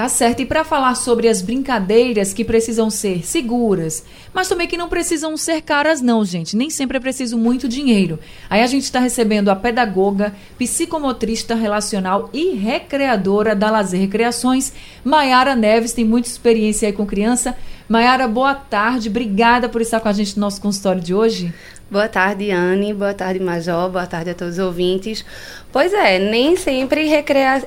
[0.00, 0.40] Tá certo.
[0.40, 5.36] E para falar sobre as brincadeiras que precisam ser seguras, mas também que não precisam
[5.36, 6.56] ser caras, não, gente.
[6.56, 8.18] Nem sempre é preciso muito dinheiro.
[8.48, 14.72] Aí a gente está recebendo a pedagoga, psicomotrista relacional e recreadora da Lazer Recreações,
[15.04, 17.54] Maiara Neves, tem muita experiência aí com criança.
[17.86, 19.10] Maiara, boa tarde.
[19.10, 21.52] Obrigada por estar com a gente no nosso consultório de hoje.
[21.90, 22.94] Boa tarde, Anne.
[22.94, 23.90] Boa tarde, Major.
[23.90, 25.24] Boa tarde a todos os ouvintes.
[25.72, 27.10] Pois é, nem sempre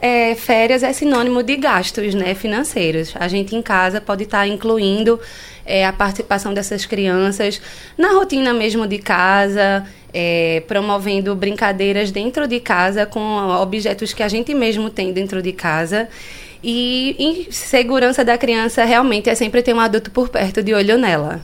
[0.01, 3.13] é, férias é sinônimo de gastos né, financeiros.
[3.19, 5.19] A gente em casa pode estar incluindo
[5.65, 7.61] é, a participação dessas crianças
[7.97, 14.29] na rotina mesmo de casa, é, promovendo brincadeiras dentro de casa com objetos que a
[14.29, 16.07] gente mesmo tem dentro de casa.
[16.63, 20.97] E em segurança da criança realmente é sempre ter um adulto por perto de olho
[20.97, 21.41] nela.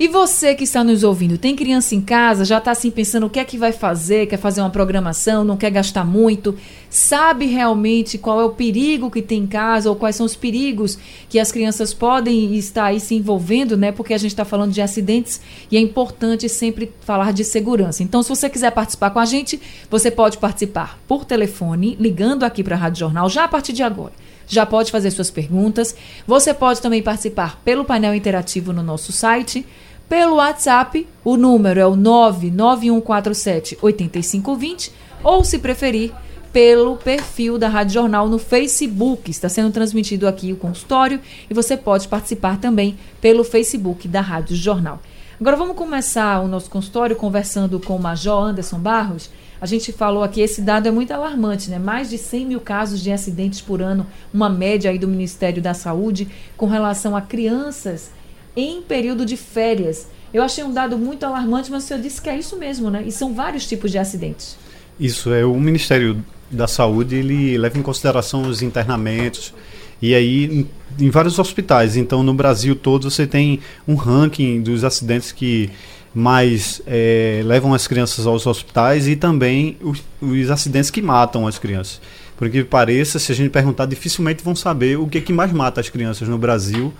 [0.00, 3.30] E você que está nos ouvindo, tem criança em casa, já está assim pensando o
[3.30, 6.56] que é que vai fazer, quer fazer uma programação, não quer gastar muito,
[6.88, 10.96] sabe realmente qual é o perigo que tem em casa ou quais são os perigos
[11.28, 13.90] que as crianças podem estar aí se envolvendo, né?
[13.90, 18.00] Porque a gente está falando de acidentes e é importante sempre falar de segurança.
[18.00, 19.60] Então, se você quiser participar com a gente,
[19.90, 23.82] você pode participar por telefone, ligando aqui para a Rádio Jornal já a partir de
[23.82, 24.12] agora
[24.50, 25.94] já pode fazer suas perguntas.
[26.26, 29.66] Você pode também participar pelo painel interativo no nosso site
[30.08, 34.92] pelo WhatsApp, o número é o 99147 8520,
[35.22, 36.12] ou se preferir,
[36.52, 39.30] pelo perfil da Rádio Jornal no Facebook.
[39.30, 44.56] Está sendo transmitido aqui o consultório e você pode participar também pelo Facebook da Rádio
[44.56, 45.00] Jornal.
[45.38, 49.30] Agora vamos começar o nosso consultório conversando com o Major Anderson Barros.
[49.60, 51.78] A gente falou aqui, esse dado é muito alarmante, né?
[51.78, 55.74] Mais de 100 mil casos de acidentes por ano, uma média aí do Ministério da
[55.74, 58.10] Saúde com relação a crianças
[58.58, 60.08] em período de férias.
[60.34, 63.04] Eu achei um dado muito alarmante, mas o senhor disse que é isso mesmo, né?
[63.06, 64.58] E são vários tipos de acidentes.
[64.98, 69.54] Isso é o Ministério da Saúde, ele leva em consideração os internamentos
[70.00, 71.96] e aí em, em vários hospitais.
[71.96, 75.70] Então, no Brasil todo você tem um ranking dos acidentes que
[76.14, 81.58] mais é, levam as crianças aos hospitais e também os, os, acidentes que matam as
[81.58, 82.00] crianças.
[82.36, 85.52] Por que pareça, se a gente perguntar, dificilmente vão saber o que, é que mais
[85.52, 86.92] mata as crianças no Brasil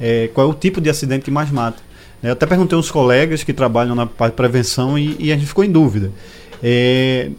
[0.00, 1.82] é, qual é o tipo de acidente que mais mata.
[2.22, 5.46] Eu até perguntei aos colegas que trabalham na parte de prevenção e, e a gente
[5.46, 6.10] ficou em dúvida.
[6.62, 7.30] É,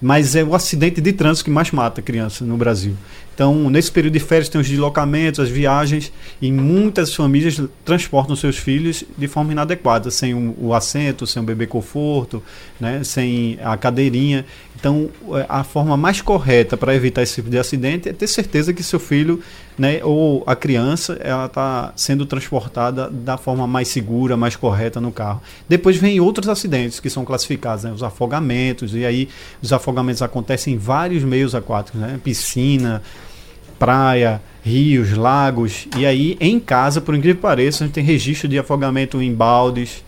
[0.00, 2.94] mas é o acidente de trânsito que mais mata criança no Brasil.
[3.34, 6.10] Então, nesse período de férias, tem os deslocamentos, as viagens,
[6.40, 11.44] e muitas famílias transportam seus filhos de forma inadequada, sem o, o assento, sem o
[11.44, 12.42] bebê conforto,
[12.80, 14.46] né, sem a cadeirinha.
[14.78, 18.72] Então, é, a forma mais correta para evitar esse tipo de acidente é ter certeza
[18.72, 19.40] que seu filho
[19.78, 25.10] né, ou a criança ela está sendo transportada da forma mais segura, mais correta no
[25.10, 25.42] carro.
[25.68, 29.28] Depois vem outros acidentes que são classificados, né, os afogamentos, e aí
[29.62, 33.02] os afogamentos acontecem em vários meios aquáticos, né, piscina,
[33.78, 35.86] praia, rios, lagos.
[35.96, 39.32] E aí, em casa, por incrível que pareça, a gente tem registro de afogamento em
[39.32, 40.04] baldes.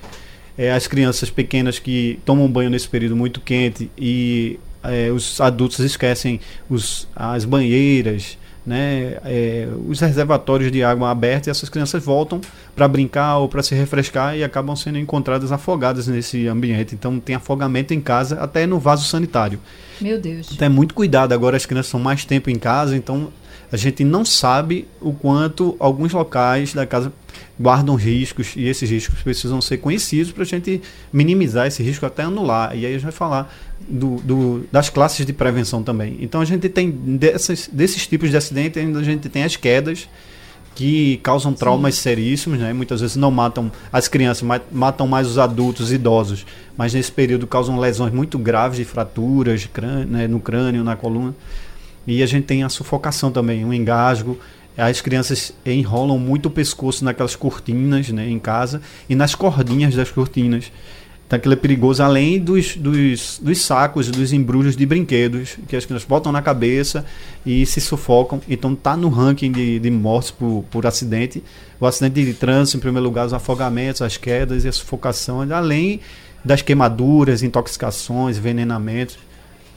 [0.59, 5.79] É, as crianças pequenas que tomam banho nesse período muito quente e é, os adultos
[5.79, 12.41] esquecem os, as banheiras, né, é, os reservatórios de água abertos e essas crianças voltam
[12.77, 16.95] para brincar ou para se refrescar e acabam sendo encontradas afogadas nesse ambiente.
[16.95, 19.59] Então tem afogamento em casa, até no vaso sanitário.
[20.01, 20.51] Meu Deus.
[20.53, 21.33] Então é muito cuidado.
[21.33, 23.33] Agora as crianças são mais tempo em casa, então
[23.71, 27.13] a gente não sabe o quanto alguns locais da casa
[27.61, 30.81] guardam riscos e esses riscos precisam ser conhecidos para a gente
[31.13, 32.75] minimizar esse risco até anular.
[32.75, 36.17] E aí a gente vai falar do, do, das classes de prevenção também.
[36.21, 40.09] Então a gente tem dessas, desses tipos de acidente, ainda a gente tem as quedas
[40.75, 42.03] que causam traumas Sim.
[42.03, 42.73] seríssimos, né?
[42.73, 47.81] Muitas vezes não matam as crianças, matam mais os adultos, idosos, mas nesse período causam
[47.81, 50.29] lesões muito graves de fraturas de crânio, né?
[50.29, 51.35] no crânio, na coluna.
[52.09, 54.39] E a gente tem a sufocação também, um engasgo.
[54.79, 60.11] As crianças enrolam muito o pescoço naquelas cortinas, né, em casa e nas cordinhas das
[60.11, 60.73] cortinas.
[61.27, 65.85] Então aquilo é perigoso, além dos, dos, dos sacos, dos embrulhos de brinquedos que as
[65.85, 67.05] crianças botam na cabeça
[67.45, 68.41] e se sufocam.
[68.49, 71.45] Então tá no ranking de, de mortes por, por acidente.
[71.79, 76.01] O acidente de trânsito, em primeiro lugar, os afogamentos, as quedas e a sufocação, além
[76.43, 79.19] das queimaduras, intoxicações, envenenamentos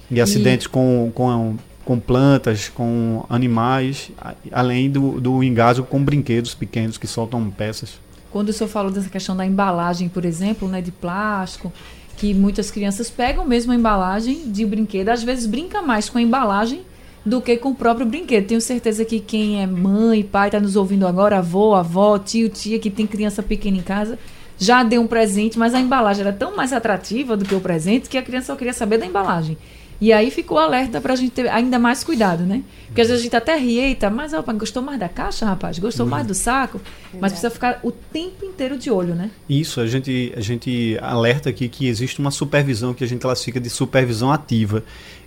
[0.10, 0.22] e, e...
[0.22, 4.12] acidentes com, com, com plantas, com animais,
[4.52, 8.00] além do, do engasgo com brinquedos pequenos que soltam peças.
[8.32, 11.72] Quando o senhor falou dessa questão da embalagem, por exemplo, né, de plástico,
[12.18, 16.22] que muitas crianças pegam mesmo a embalagem de brinquedo, às vezes brinca mais com a
[16.22, 16.82] embalagem
[17.26, 18.48] do que com o próprio brinquedo.
[18.48, 22.80] Tenho certeza que quem é mãe, pai, está nos ouvindo agora, avô, avó, tio, tia,
[22.80, 24.18] que tem criança pequena em casa,
[24.58, 28.08] já deu um presente, mas a embalagem era tão mais atrativa do que o presente
[28.08, 29.58] que a criança só queria saber da embalagem.
[30.02, 32.64] E aí ficou alerta para a gente ter ainda mais cuidado, né?
[32.88, 35.78] Porque às vezes a gente até ri, eita, mas opa, gostou mais da caixa, rapaz?
[35.78, 36.82] Gostou mais do saco?
[37.14, 39.30] Mas precisa ficar o tempo inteiro de olho, né?
[39.48, 43.60] Isso, a gente, a gente alerta aqui que existe uma supervisão que a gente classifica
[43.60, 44.84] de supervisão ativa,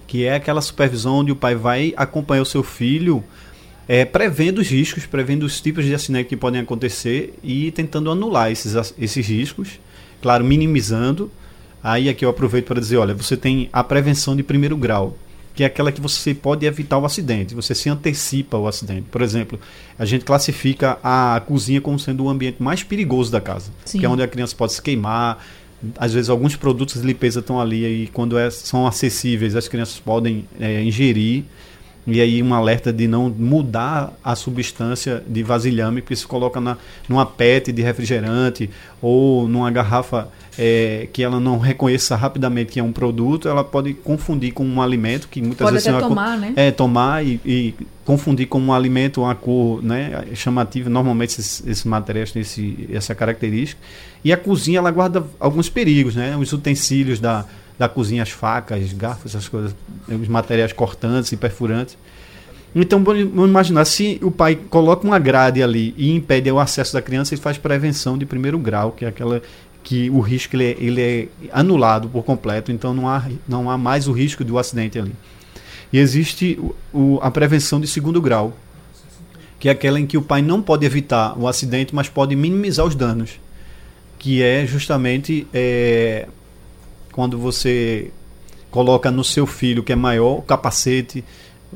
[0.08, 3.22] que é aquela supervisão onde o pai vai acompanhar o seu filho
[3.86, 8.50] é, prevendo os riscos, prevendo os tipos de acidente que podem acontecer e tentando anular
[8.50, 9.78] esses, esses riscos,
[10.20, 11.30] claro, minimizando
[11.84, 15.18] Aí aqui eu aproveito para dizer, olha, você tem a prevenção de primeiro grau,
[15.54, 19.02] que é aquela que você pode evitar o acidente, você se antecipa ao acidente.
[19.10, 19.60] Por exemplo,
[19.98, 23.98] a gente classifica a cozinha como sendo o ambiente mais perigoso da casa, Sim.
[23.98, 25.44] que é onde a criança pode se queimar.
[25.98, 30.00] Às vezes alguns produtos de limpeza estão ali e quando é, são acessíveis as crianças
[30.00, 31.44] podem é, ingerir
[32.06, 36.76] e aí um alerta de não mudar a substância de vasilhame, porque se coloca na,
[37.08, 38.68] numa PET de refrigerante
[39.00, 40.28] ou numa garrafa
[40.58, 44.80] é, que ela não reconheça rapidamente que é um produto, ela pode confundir com um
[44.80, 46.52] alimento que muitas pode vezes até tomar, né?
[46.56, 47.74] É, tomar e, e,
[48.04, 50.90] confundir com um alimento uma cor né, chamativa.
[50.90, 53.80] Normalmente esses, esses materiais têm esse, essa característica.
[54.22, 56.36] E a cozinha ela guarda alguns perigos, né?
[56.36, 57.46] Os utensílios da
[57.78, 59.74] da cozinha, as facas, garfos, essas coisas,
[60.08, 61.96] os materiais cortantes e perfurantes.
[62.74, 67.00] Então, vamos imaginar, se o pai coloca uma grade ali e impede o acesso da
[67.00, 69.40] criança, ele faz prevenção de primeiro grau, que é aquela
[69.84, 73.76] que o risco ele é, ele é anulado por completo, então não há, não há
[73.76, 75.12] mais o risco de um acidente ali.
[75.92, 78.54] E existe o, o, a prevenção de segundo grau,
[79.60, 82.84] que é aquela em que o pai não pode evitar o acidente, mas pode minimizar
[82.84, 83.38] os danos,
[84.18, 86.26] que é justamente é,
[87.14, 88.10] quando você
[88.72, 91.24] coloca no seu filho que é maior o capacete,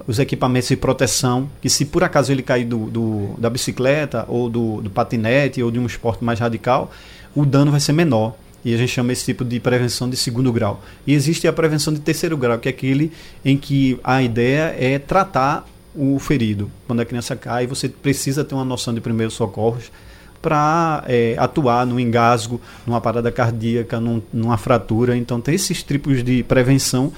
[0.04, 4.50] os equipamentos de proteção, que se por acaso ele cair do, do da bicicleta ou
[4.50, 6.90] do, do, patinete ou de um esporte mais radical,
[7.36, 8.34] o dano vai ser menor.
[8.64, 10.82] E a gente chama esse tipo de prevenção de segundo grau.
[11.06, 13.12] E existe a prevenção de terceiro grau, que é aquele
[13.44, 16.68] em que a ideia é tratar o ferido.
[16.88, 19.92] Quando a criança cai, você precisa ter uma noção de primeiros socorros
[20.40, 25.16] para é, atuar no engasgo, numa parada cardíaca, num, numa fratura.
[25.16, 27.12] Então tem esses tipos de prevenção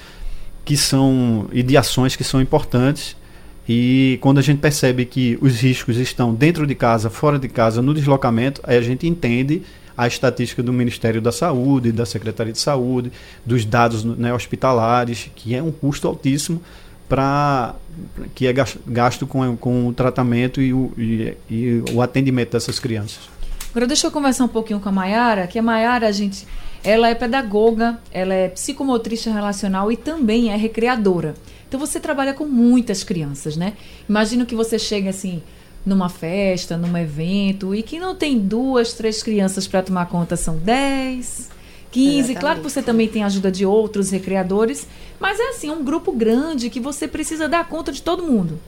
[0.63, 3.15] que são e de ações que são importantes.
[3.67, 7.81] E quando a gente percebe que os riscos estão dentro de casa, fora de casa,
[7.81, 9.61] no deslocamento, aí a gente entende
[9.95, 13.11] a estatística do Ministério da Saúde, da Secretaria de Saúde,
[13.45, 16.61] dos dados né, hospitalares, que é um custo altíssimo
[17.11, 17.75] para
[18.33, 18.53] que é
[18.87, 23.29] gasto com, com o tratamento e o, e, e o atendimento dessas crianças.
[23.71, 26.47] Agora deixa eu conversar um pouquinho com a Mayara, que a Mayara, a gente,
[26.81, 31.35] ela é pedagoga, ela é psicomotrista relacional e também é recreadora.
[31.67, 33.73] Então você trabalha com muitas crianças, né?
[34.07, 35.43] Imagino que você chega assim
[35.85, 40.55] numa festa, num evento e que não tem duas, três crianças para tomar conta, são
[40.55, 41.49] dez
[41.91, 42.09] 15.
[42.09, 42.39] Exatamente.
[42.39, 44.87] Claro que você também tem a ajuda de outros recreadores,
[45.19, 48.59] mas é assim, um grupo grande que você precisa dar conta de todo mundo.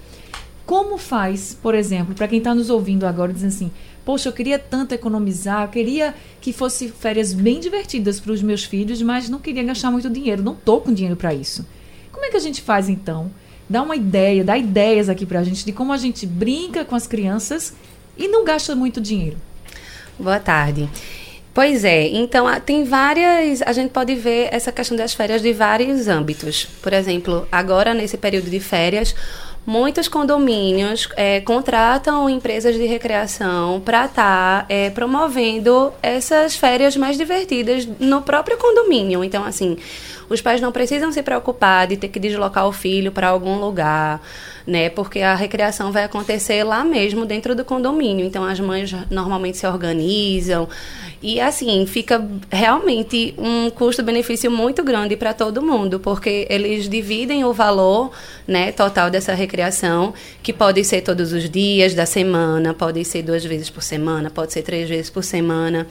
[0.65, 3.71] Como faz, por exemplo, para quem está nos ouvindo agora, dizendo assim:
[4.05, 8.63] Poxa, eu queria tanto economizar, eu queria que fosse férias bem divertidas para os meus
[8.63, 11.65] filhos, mas não queria gastar muito dinheiro, não estou com dinheiro para isso.
[12.11, 13.31] Como é que a gente faz então?
[13.69, 16.95] Dá uma ideia, dá ideias aqui para a gente de como a gente brinca com
[16.95, 17.73] as crianças
[18.17, 19.37] e não gasta muito dinheiro.
[20.19, 20.89] Boa tarde.
[21.53, 23.61] Pois é, então tem várias.
[23.61, 26.67] A gente pode ver essa questão das férias de vários âmbitos.
[26.81, 29.13] Por exemplo, agora nesse período de férias,
[29.63, 37.17] muitos condomínios é, contratam empresas de recreação para estar tá, é, promovendo essas férias mais
[37.17, 39.23] divertidas no próprio condomínio.
[39.23, 39.77] Então, assim,
[40.29, 44.21] os pais não precisam se preocupar de ter que deslocar o filho para algum lugar
[44.65, 44.89] né?
[44.89, 48.25] Porque a recreação vai acontecer lá mesmo dentro do condomínio.
[48.25, 50.67] Então as mães normalmente se organizam
[51.21, 57.53] e assim fica realmente um custo-benefício muito grande para todo mundo, porque eles dividem o
[57.53, 58.11] valor,
[58.47, 63.43] né, total dessa recreação, que pode ser todos os dias da semana, pode ser duas
[63.43, 65.87] vezes por semana, pode ser três vezes por semana.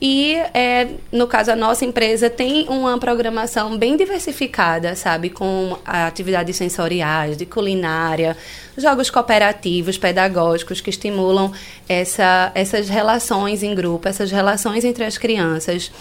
[0.00, 5.28] E, é, no caso, a nossa empresa tem uma programação bem diversificada, sabe?
[5.28, 8.34] Com atividades sensoriais, de culinária,
[8.78, 11.52] jogos cooperativos, pedagógicos, que estimulam
[11.86, 15.92] essa, essas relações em grupo, essas relações entre as crianças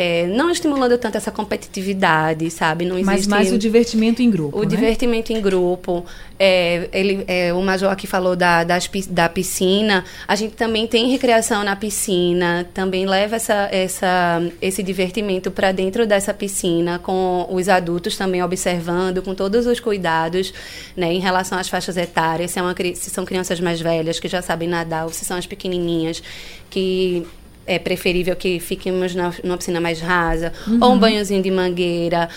[0.00, 2.84] é, não estimulando tanto essa competitividade, sabe?
[2.84, 4.56] Não existe Mas mais o divertimento em grupo.
[4.56, 4.68] O né?
[4.68, 6.06] divertimento em grupo.
[6.38, 10.04] É, ele, é, o Major aqui falou da, das, da piscina.
[10.28, 16.06] A gente também tem recreação na piscina, também leva essa, essa, esse divertimento para dentro
[16.06, 20.54] dessa piscina, com os adultos também observando, com todos os cuidados
[20.96, 24.28] né, em relação às faixas etárias, se, é uma, se são crianças mais velhas que
[24.28, 26.22] já sabem nadar, ou se são as pequenininhas
[26.70, 27.26] que
[27.68, 30.78] é preferível que fiquemos na, numa piscina mais rasa, uhum.
[30.80, 32.28] ou um banhozinho de mangueira.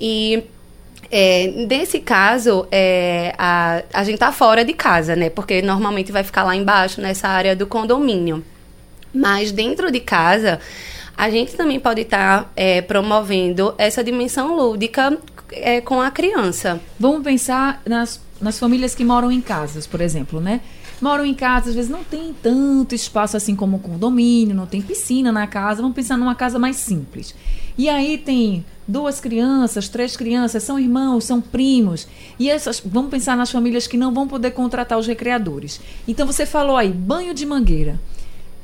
[0.00, 0.42] E
[1.10, 5.30] é, nesse caso, é, a, a gente tá fora de casa, né?
[5.30, 8.44] Porque normalmente vai ficar lá embaixo, nessa área do condomínio.
[9.14, 10.60] Mas dentro de casa,
[11.16, 15.16] a gente também pode estar tá, é, promovendo essa dimensão lúdica
[15.52, 16.80] é, com a criança.
[16.98, 20.60] Vamos pensar nas, nas famílias que moram em casas, por exemplo, né?
[21.00, 24.82] Moram em casa, às vezes não tem tanto espaço assim como um condomínio, não tem
[24.82, 27.34] piscina na casa, vamos pensar numa casa mais simples.
[27.76, 32.08] E aí tem duas crianças, três crianças, são irmãos, são primos.
[32.38, 35.80] E essas, vamos pensar nas famílias que não vão poder contratar os recreadores.
[36.06, 38.00] Então você falou aí, banho de mangueira.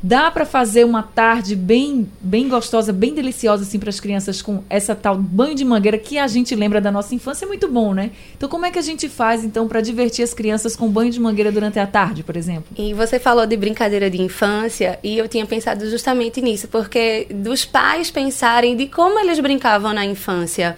[0.07, 4.63] Dá para fazer uma tarde bem, bem gostosa, bem deliciosa assim para as crianças com
[4.69, 7.95] essa tal banho de mangueira que a gente lembra da nossa infância é muito bom,
[7.95, 8.11] né?
[8.37, 11.19] Então como é que a gente faz então para divertir as crianças com banho de
[11.19, 12.67] mangueira durante a tarde, por exemplo?
[12.77, 17.65] E você falou de brincadeira de infância e eu tinha pensado justamente nisso, porque dos
[17.65, 20.77] pais pensarem de como eles brincavam na infância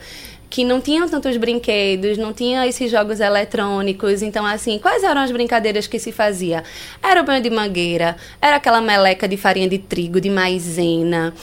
[0.56, 4.22] que não tinham tantos brinquedos, não tinha esses jogos eletrônicos.
[4.22, 6.64] Então, assim, quais eram as brincadeiras que se fazia?
[7.02, 11.34] Era o banho de mangueira, era aquela meleca de farinha de trigo, de maisena.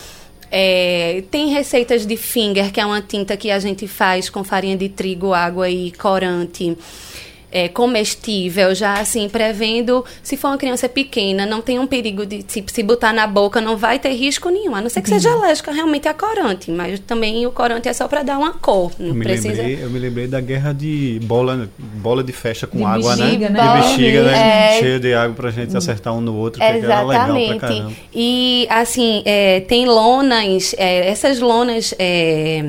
[0.49, 4.75] É, tem receitas de finger, que é uma tinta que a gente faz com farinha
[4.75, 6.75] de trigo, água e corante
[7.53, 12.43] é, comestível, já assim, prevendo, se for uma criança pequena, não tem um perigo de
[12.47, 15.31] se, se botar na boca, não vai ter risco nenhum, a não ser que seja
[15.31, 19.09] alérgica realmente a corante, mas também o corante é só para dar uma cor, não
[19.09, 19.49] eu me precisa...
[19.49, 23.25] Lembrei, eu me lembrei da guerra de bola, bola de festa com de água, né?
[23.25, 23.61] bexiga, né?
[23.61, 24.77] De bexiga, né?
[24.77, 24.79] É...
[24.79, 27.91] Cheio de água pra gente acertar um no outro, que era legal pra caramba.
[28.13, 32.63] E, assim, é, tem lonas, é, essas lonas é,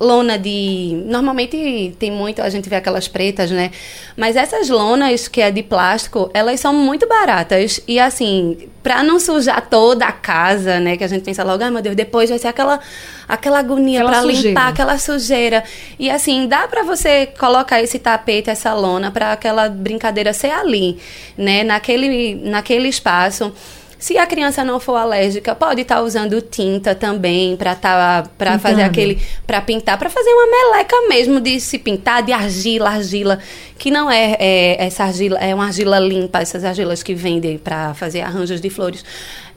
[0.00, 1.02] lona de.
[1.04, 3.70] Normalmente tem muito, a gente vê aquelas pretas, né?
[4.16, 7.80] Mas essas lonas que é de plástico, elas são muito baratas.
[7.86, 10.96] E assim, pra não sujar toda a casa, né?
[10.96, 12.80] Que a gente pensa logo, ai ah, meu Deus, depois vai ser aquela,
[13.28, 14.48] aquela agonia aquela pra sujeira.
[14.48, 15.64] limpar aquela sujeira.
[15.98, 20.98] E assim, dá pra você colocar esse tapete, essa lona, pra aquela brincadeira ser ali,
[21.36, 21.62] né?
[21.62, 23.52] Naquele, naquele espaço.
[24.00, 28.58] Se a criança não for alérgica, pode estar tá usando tinta também para tá, para
[28.58, 33.38] fazer aquele para pintar, para fazer uma meleca mesmo de se pintar de argila, argila
[33.78, 37.92] que não é, é essa argila, é uma argila limpa, essas argilas que vendem para
[37.92, 39.04] fazer arranjos de flores.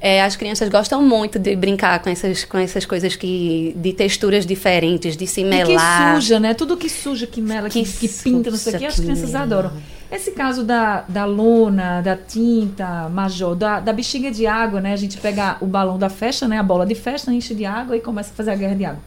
[0.05, 4.45] É, as crianças gostam muito de brincar com essas, com essas coisas que de texturas
[4.45, 6.11] diferentes, de se melar.
[6.11, 6.53] E que suja, né?
[6.53, 9.31] Tudo que suja, que mela, que, que, que pinta, não sei o que, as crianças
[9.31, 9.45] mela.
[9.45, 9.71] adoram.
[10.11, 14.91] Esse caso da, da lona, da tinta, major, da, da bexiga de água, né?
[14.91, 16.57] A gente pega o balão da festa, né?
[16.59, 19.01] A bola de festa, enche de água e começa a fazer a guerra de água.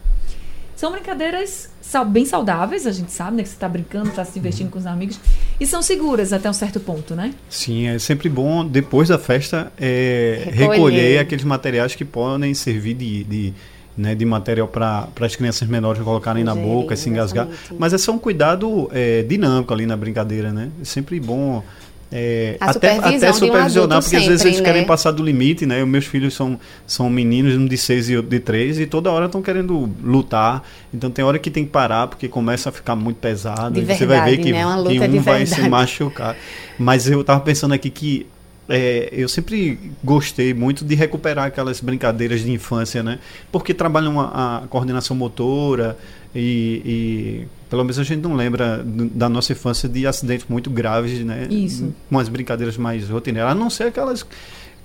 [0.76, 1.71] São brincadeiras
[2.04, 3.42] bem saudáveis, a gente sabe, né?
[3.42, 5.18] Que você está brincando, está se divertindo com os amigos.
[5.59, 7.33] E são seguras até um certo ponto, né?
[7.49, 10.71] Sim, é sempre bom, depois da festa, é, recolher.
[10.71, 13.54] recolher aqueles materiais que podem servir de, de
[13.97, 17.49] né, de material para as crianças menores colocarem na boca, se engasgar.
[17.78, 20.71] Mas é só um cuidado é, dinâmico ali na brincadeira, né?
[20.83, 21.64] É sempre bom.
[22.11, 24.65] É, até, até supervisionar, um porque às vezes eles né?
[24.65, 25.83] querem passar do limite, né?
[25.83, 29.11] Os meus filhos são, são meninos, um de seis e outro de três, e toda
[29.11, 30.63] hora estão querendo lutar.
[30.95, 33.75] Então tem hora que tem que parar, porque começa a ficar muito pesado.
[33.75, 34.63] De verdade, você vai ver que, né?
[34.89, 36.37] que um vai se machucar.
[36.79, 38.27] Mas eu estava pensando aqui que
[38.69, 43.19] é, eu sempre gostei muito de recuperar aquelas brincadeiras de infância, né?
[43.51, 45.97] Porque trabalham a, a coordenação motora
[46.35, 51.25] e, e pelo menos a gente não lembra da nossa infância de acidentes muito graves,
[51.25, 51.46] né?
[51.50, 51.92] Isso.
[52.08, 53.52] Com as brincadeiras mais rotineiras.
[53.52, 54.25] A não ser aquelas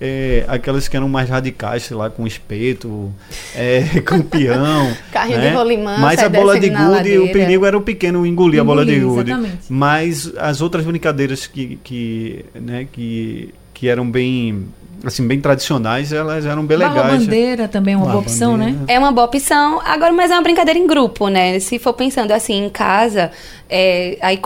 [0.04, 3.12] é, aquelas que eram mais radicais, sei lá, com espeto,
[3.54, 4.92] é, com peão.
[5.12, 5.50] Carrinho né?
[5.50, 8.84] de rolimã, Mas a bola de gude, o perigo era o pequeno engolir a bola
[8.84, 9.30] de gude.
[9.30, 9.58] exatamente.
[9.68, 14.66] Mas as outras brincadeiras que, que, né, que, que eram bem,
[15.04, 17.24] assim, bem tradicionais, elas eram bem Barra legais.
[17.24, 18.66] bandeira também é uma Barra boa opção, né?
[18.66, 18.92] bandeira.
[18.92, 19.80] É uma boa opção.
[19.84, 21.58] Agora, mas é uma brincadeira em grupo, né?
[21.58, 23.30] Se for pensando assim em casa,
[23.68, 24.40] é, aí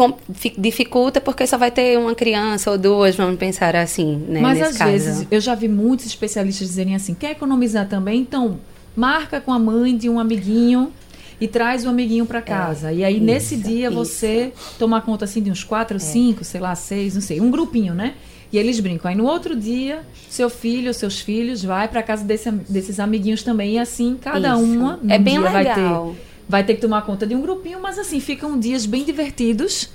[0.56, 4.40] dificulta porque só vai ter uma criança ou duas, vamos pensar assim, né?
[4.40, 4.90] Mas nesse às caso.
[4.90, 8.20] vezes eu já vi muitos especialistas dizerem assim: quer economizar também?
[8.20, 8.58] Então,
[8.94, 10.92] marca com a mãe de um amiguinho
[11.40, 12.92] e traz o amiguinho para casa.
[12.92, 13.96] e aí, nesse dia, isso.
[13.96, 17.94] você toma conta assim de uns quatro, cinco, sei lá, seis, não sei, um grupinho,
[17.94, 18.14] né?
[18.52, 19.10] E eles brincam.
[19.10, 23.42] Aí no outro dia, seu filho ou seus filhos vai para casa desse desses amiguinhos
[23.42, 23.74] também.
[23.74, 24.62] E assim, cada Isso.
[24.62, 26.16] uma É bem dia vai ter legal.
[26.48, 29.90] vai ter que tomar conta de um grupinho, mas assim, ficam dias bem divertidos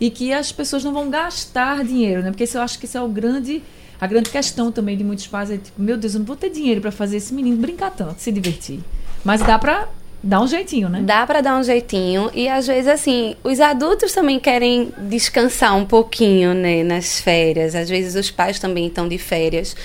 [0.00, 2.30] e que as pessoas não vão gastar dinheiro, né?
[2.30, 3.62] Porque isso, eu acho que isso é o grande,
[4.00, 6.50] a grande questão também de muitos pais, é tipo, meu Deus, eu não vou ter
[6.50, 8.80] dinheiro para fazer esse menino brincar tanto, se divertir.
[9.24, 9.88] Mas dá pra
[10.22, 11.00] dar um jeitinho, né?
[11.02, 15.84] Dá pra dar um jeitinho e às vezes assim, os adultos também querem descansar um
[15.84, 17.74] pouquinho, né, nas férias.
[17.74, 19.76] Às vezes os pais também estão de férias.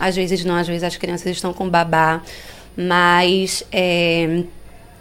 [0.00, 2.22] Às vezes não, às vezes as crianças estão com babá.
[2.76, 4.42] Mas é,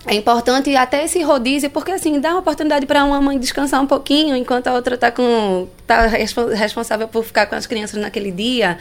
[0.05, 3.87] é importante até esse rodízio, porque assim, dá uma oportunidade para uma mãe descansar um
[3.87, 8.31] pouquinho, enquanto a outra tá com tá respo- responsável por ficar com as crianças naquele
[8.31, 8.77] dia.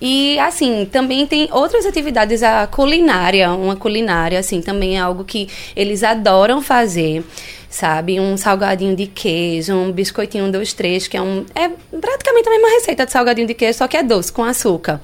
[0.00, 5.48] E assim, também tem outras atividades, a culinária, uma culinária assim, também é algo que
[5.76, 7.22] eles adoram fazer.
[7.70, 11.46] Sabe, um salgadinho de queijo, um biscoitinho um, dois, três, que é um.
[11.54, 11.68] É
[12.00, 15.00] praticamente a mesma receita de salgadinho de queijo, só que é doce, com açúcar.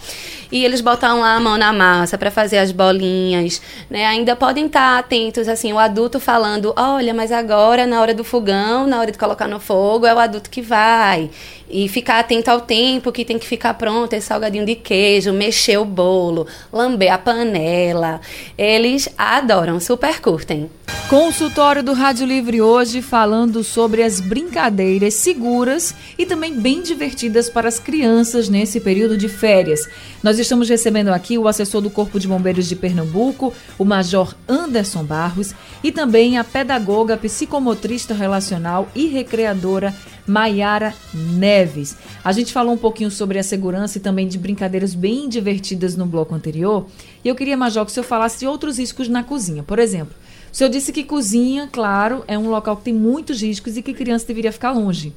[0.51, 4.05] E eles botam lá a mão na massa para fazer as bolinhas, né?
[4.07, 8.85] Ainda podem estar atentos, assim, o adulto falando: olha, mas agora, na hora do fogão,
[8.89, 11.31] na hora de colocar no fogo, é o adulto que vai.
[11.71, 15.79] E ficar atento ao tempo que tem que ficar pronto esse salgadinho de queijo, mexer
[15.79, 18.21] o bolo, lamber a panela.
[18.59, 20.69] Eles adoram, super curtem.
[21.09, 27.69] Consultório do Rádio Livre hoje falando sobre as brincadeiras seguras e também bem divertidas para
[27.69, 29.89] as crianças nesse período de férias.
[30.23, 35.05] Nós estamos recebendo aqui o assessor do Corpo de Bombeiros de Pernambuco, o Major Anderson
[35.05, 39.95] Barros, e também a pedagoga, psicomotrista relacional e recreadora
[40.27, 41.97] Maiara Neves.
[42.25, 46.07] A gente falou um pouquinho sobre a segurança e também de brincadeiras bem divertidas no
[46.07, 46.87] bloco anterior.
[47.25, 49.63] E eu queria, Major, que o senhor falasse de outros riscos na cozinha.
[49.63, 50.15] Por exemplo,
[50.57, 53.93] o senhor disse que cozinha, claro, é um local que tem muitos riscos e que
[53.93, 55.13] criança deveria ficar longe.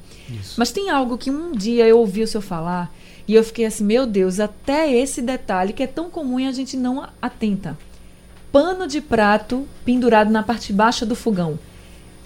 [0.54, 2.94] Mas tem algo que um dia eu ouvi o senhor falar
[3.26, 6.52] e eu fiquei assim, meu Deus, até esse detalhe que é tão comum e a
[6.52, 7.78] gente não atenta.
[8.52, 11.58] Pano de prato pendurado na parte baixa do fogão.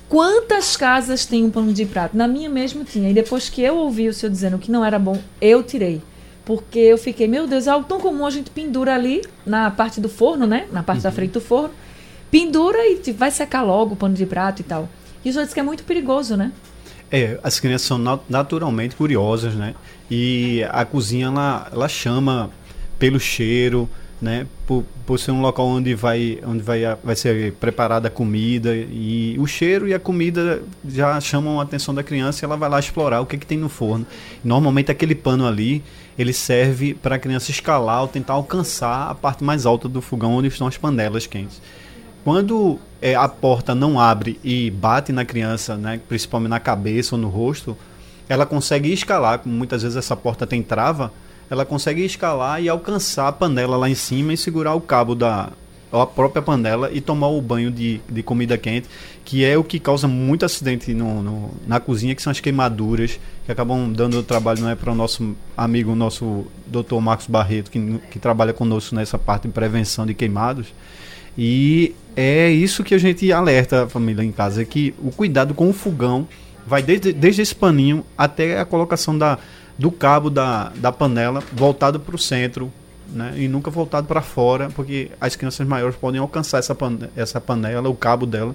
[0.08, 2.16] Quantas casas tem um pano de prato?
[2.16, 3.08] Na minha mesmo tinha.
[3.10, 6.02] E depois que eu ouvi o senhor dizendo que não era bom, eu tirei.
[6.44, 10.00] Porque eu fiquei, meu Deus, é algo tão comum a gente pendura ali na parte
[10.00, 10.66] do forno, né?
[10.72, 11.70] Na parte da frente do forno.
[12.34, 14.88] Pendura e vai secar logo o pano de prato e tal.
[15.24, 16.50] O senhor disse que é muito perigoso, né?
[17.08, 19.72] É, as crianças são nat- naturalmente curiosas, né?
[20.10, 22.50] E a cozinha ela, ela chama
[22.98, 23.88] pelo cheiro,
[24.20, 24.48] né?
[24.66, 29.36] Por, por ser um local onde vai onde vai, vai ser preparada a comida e
[29.38, 32.80] o cheiro e a comida já chamam a atenção da criança e ela vai lá
[32.80, 34.04] explorar o que, que tem no forno.
[34.42, 35.84] Normalmente aquele pano ali
[36.18, 40.32] ele serve para a criança escalar ou tentar alcançar a parte mais alta do fogão
[40.32, 41.62] onde estão as panelas quentes.
[42.24, 47.20] Quando é, a porta não abre e bate na criança, né, principalmente na cabeça ou
[47.20, 47.76] no rosto,
[48.28, 51.12] ela consegue escalar, como muitas vezes essa porta tem trava,
[51.50, 55.50] ela consegue escalar e alcançar a panela lá em cima e segurar o cabo da
[55.92, 58.88] ou a própria panela e tomar o banho de, de comida quente,
[59.24, 63.20] que é o que causa muito acidente no, no- na cozinha, que são as queimaduras,
[63.46, 67.70] que acabam dando trabalho não é para o nosso amigo, o nosso doutor Marcos Barreto,
[67.70, 70.66] que, que trabalha conosco nessa parte de prevenção de queimados.
[71.38, 75.54] E é isso que a gente alerta a família em casa, é que o cuidado
[75.54, 76.28] com o fogão
[76.66, 79.38] vai desde, desde esse paninho até a colocação da,
[79.78, 82.72] do cabo da, da panela voltado para o centro,
[83.08, 83.34] né?
[83.36, 87.88] E nunca voltado para fora, porque as crianças maiores podem alcançar essa, pan, essa panela,
[87.88, 88.54] o cabo dela,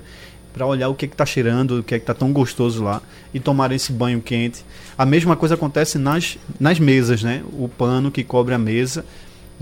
[0.53, 3.01] para olhar o que está cheirando, o que está tão gostoso lá
[3.33, 4.65] e tomar esse banho quente.
[4.97, 7.43] A mesma coisa acontece nas, nas mesas, né?
[7.53, 9.05] O pano que cobre a mesa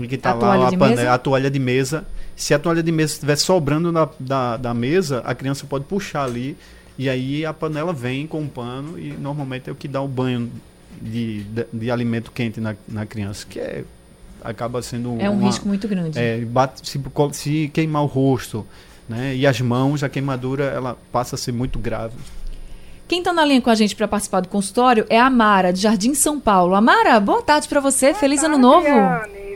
[0.06, 1.12] que está A lá toalha a, de pane- mesa?
[1.14, 2.06] a toalha de mesa.
[2.36, 6.22] Se a toalha de mesa estiver sobrando na, da, da mesa, a criança pode puxar
[6.24, 6.56] ali
[6.96, 10.06] e aí a panela vem com o pano e normalmente é o que dá o
[10.06, 10.50] banho
[11.02, 13.84] de, de, de alimento quente na, na criança, que é
[14.44, 16.16] acaba sendo É um uma- risco muito grande.
[16.16, 17.00] é, bate, se,
[17.32, 18.64] se queimar o rosto,
[19.08, 19.34] né?
[19.34, 22.14] E as mãos, a queimadura ela passa a ser muito grave.
[23.08, 25.80] Quem está na linha com a gente para participar do consultório é a Mara, de
[25.80, 26.74] Jardim São Paulo.
[26.74, 28.08] Amara, boa tarde para você.
[28.10, 28.86] Boa feliz tarde, ano novo.
[28.86, 29.47] Anne.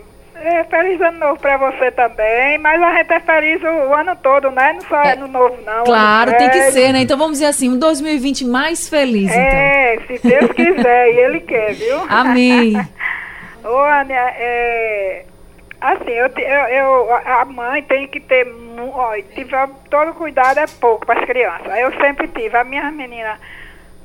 [0.44, 4.16] É, feliz ano novo para você também, mas a gente é feliz o, o ano
[4.16, 4.72] todo, né?
[4.72, 5.84] Não só é, ano novo, não.
[5.84, 7.02] Claro, tem que ser, né?
[7.02, 10.14] Então vamos dizer assim, um 2020 mais feliz, é, então.
[10.14, 12.02] É, se Deus quiser, e Ele quer, viu?
[12.10, 12.74] Amém.
[13.64, 15.24] Ô, Ania, é,
[15.80, 18.44] assim, eu, eu, eu, a mãe tem que ter,
[18.92, 21.78] ó, tiver todo cuidado é pouco para as crianças.
[21.78, 23.38] Eu sempre tive, a minha menina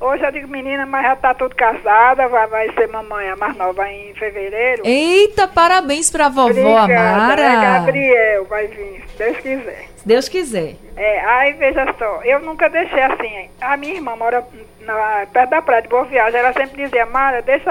[0.00, 3.56] Hoje eu digo menina, mas já tá tudo casada, vai, vai ser mamãe a mais
[3.56, 4.82] nova em fevereiro.
[4.86, 7.42] Eita, parabéns pra vovó Obrigada, Amara.
[7.42, 9.88] É Gabriel, vai vir, se Deus quiser.
[9.96, 10.76] Se Deus quiser.
[10.96, 14.46] É, aí veja só, eu nunca deixei assim, a minha irmã mora
[14.82, 17.70] na, perto da praia de Boa Viagem, ela sempre dizia, Mara, deixa,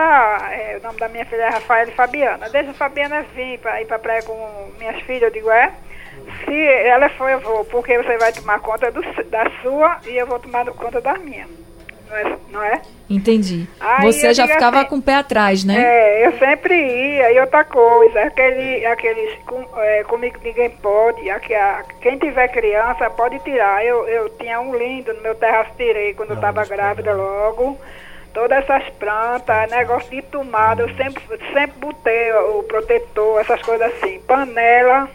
[0.51, 3.81] é, o nome da minha filha é Rafael e Fabiana, deixa a Fabiana vir pra
[3.81, 5.71] ir pra praia com minhas filhas, eu digo, é?
[6.43, 10.27] Se ela for, eu vou, porque você vai tomar conta do, da sua e eu
[10.27, 11.47] vou tomar conta da minha
[12.09, 12.37] não é?
[12.51, 12.81] Não é?
[13.09, 13.67] Entendi.
[13.79, 15.75] Aí Você já ficava assim, com o pé atrás, né?
[15.79, 17.31] É, eu sempre ia.
[17.31, 21.29] E outra coisa, aquele, aqueles com, é, comigo ninguém pode.
[21.29, 23.85] Aqui, a, quem tiver criança pode tirar.
[23.85, 27.77] Eu, eu tinha um lindo no meu terraço, tirei quando eu estava grávida logo.
[28.33, 34.19] Todas essas plantas, negócio de tomada, eu sempre, sempre botei o protetor, essas coisas assim.
[34.27, 35.09] Panela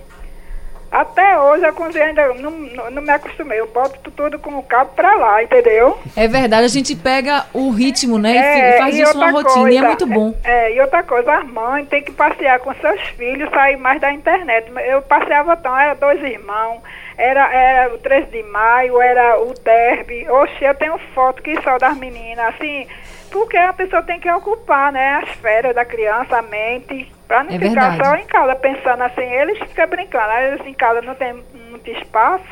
[0.92, 3.59] até hoje a cozinha ainda não, não, não, me acostumei.
[3.59, 5.98] Eu boto tudo com o cabo pra lá, entendeu?
[6.14, 8.37] É verdade, a gente pega o ritmo, né?
[8.37, 10.35] É, e faz isso uma rotina coisa, e é muito bom.
[10.44, 14.12] É, e outra coisa, as mães têm que passear com seus filhos, sair mais da
[14.12, 14.70] internet.
[14.87, 16.83] Eu passeava tão, era dois irmãos,
[17.16, 20.28] era, era o 13 de maio, era o derby.
[20.28, 22.87] Oxe, eu tenho foto que só das meninas, assim,
[23.31, 25.22] porque a pessoa tem que ocupar, né?
[25.22, 27.11] As férias da criança, a mente.
[27.33, 28.05] Pra não é ficar verdade.
[28.05, 31.33] só em casa pensando assim, eles ficam brincando, aí eles em casa não tem
[31.71, 32.45] muito espaço,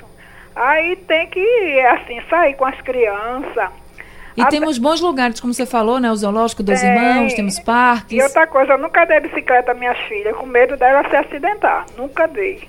[0.57, 3.69] aí tem que, assim, sair com as crianças.
[4.35, 6.11] E temos bons lugares, como você falou, né?
[6.11, 6.89] O zoológico dos tem.
[6.89, 8.17] irmãos, temos parques.
[8.17, 11.85] E outra coisa, eu nunca dei bicicleta às minhas filhas, com medo dela se acidentar.
[11.99, 12.67] Nunca dei.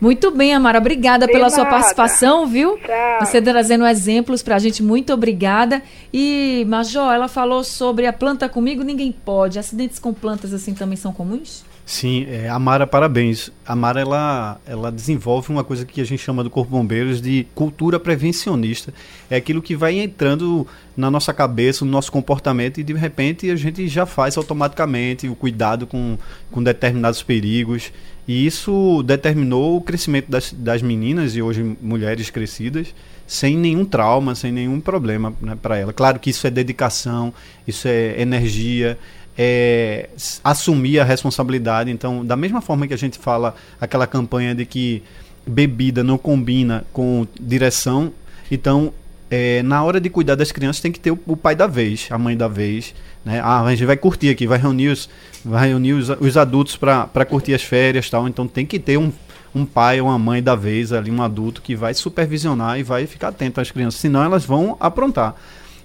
[0.00, 0.78] Muito bem, Amara.
[0.78, 1.54] Obrigada De pela nada.
[1.54, 2.76] sua participação, viu?
[2.78, 3.26] Tchau.
[3.26, 4.82] Você trazendo exemplos para a gente.
[4.82, 5.82] Muito obrigada.
[6.12, 9.58] E, Major, ela falou sobre a planta comigo, ninguém pode.
[9.58, 11.64] Acidentes com plantas assim também são comuns?
[11.90, 13.50] Sim, é, Amara, parabéns.
[13.66, 17.48] A Amara, ela, ela desenvolve uma coisa que a gente chama do Corpo Bombeiros de
[17.52, 18.94] cultura prevencionista.
[19.28, 20.64] É aquilo que vai entrando
[20.96, 25.34] na nossa cabeça, no nosso comportamento e de repente a gente já faz automaticamente o
[25.34, 26.16] cuidado com,
[26.48, 27.92] com determinados perigos.
[28.28, 32.94] E isso determinou o crescimento das, das meninas e hoje mulheres crescidas
[33.30, 35.92] sem nenhum trauma, sem nenhum problema né, para ela.
[35.92, 37.32] Claro que isso é dedicação,
[37.64, 38.98] isso é energia,
[39.36, 40.08] é
[40.42, 41.90] assumir a responsabilidade.
[41.90, 45.02] Então, da mesma forma que a gente fala aquela campanha de que
[45.46, 48.12] bebida não combina com direção,
[48.50, 48.92] então
[49.30, 52.08] é, na hora de cuidar das crianças tem que ter o, o, pai da vez,
[52.10, 52.94] a mãe da vez.
[53.24, 53.40] Né?
[53.40, 55.08] Ah, a gente vai curtir aqui, vai reunir os,
[55.44, 58.26] vai reunir os, os adultos para curtir as férias tal.
[58.26, 59.12] Então tem que ter um,
[59.54, 63.06] um pai ou uma mãe da vez ali, um adulto que vai supervisionar e vai
[63.06, 65.36] ficar atento às crianças, senão elas vão aprontar.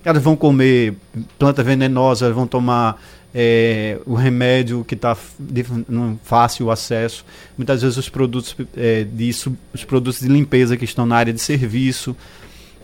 [0.04, 0.96] Elas vão comer
[1.38, 3.00] planta venenosa, elas vão tomar
[3.38, 5.18] é, o remédio que está
[6.24, 7.26] fácil acesso.
[7.58, 9.30] Muitas vezes os produtos é, de,
[9.74, 12.16] os produtos de limpeza que estão na área de serviço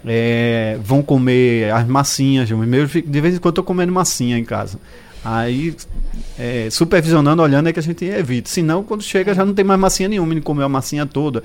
[0.05, 2.49] é, vão comer as massinhas.
[2.49, 4.77] de vez em quando estou comendo massinha em casa.
[5.23, 5.73] Aí,
[6.37, 8.49] é, supervisionando, olhando, é que a gente evita.
[8.49, 11.43] Senão, quando chega, já não tem mais massinha nenhuma, ele comeu a massinha toda.